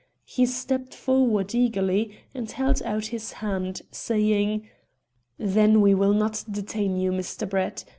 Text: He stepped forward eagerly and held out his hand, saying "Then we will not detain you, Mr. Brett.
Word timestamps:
He 0.25 0.47
stepped 0.47 0.95
forward 0.95 1.53
eagerly 1.53 2.17
and 2.33 2.49
held 2.51 2.81
out 2.81 3.05
his 3.13 3.33
hand, 3.33 3.83
saying 3.91 4.67
"Then 5.37 5.79
we 5.79 5.93
will 5.93 6.13
not 6.13 6.43
detain 6.51 6.95
you, 6.97 7.11
Mr. 7.11 7.47
Brett. 7.47 7.85